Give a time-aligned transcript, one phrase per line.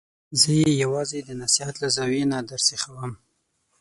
[0.39, 3.11] زه یې یوازې د نصحت له زاویې نه درسیخوم.